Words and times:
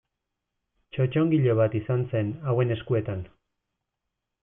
Txotxongilo 0.97 1.55
bat 1.61 1.77
izan 1.81 2.03
zen 2.09 2.35
hauen 2.49 2.77
eskuetan. 2.79 3.25